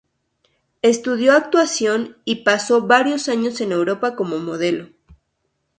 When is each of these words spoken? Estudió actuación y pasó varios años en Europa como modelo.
Estudió 0.81 1.33
actuación 1.33 2.17
y 2.25 2.37
pasó 2.37 2.81
varios 2.87 3.29
años 3.29 3.61
en 3.61 3.71
Europa 3.71 4.15
como 4.15 4.39
modelo. 4.39 4.89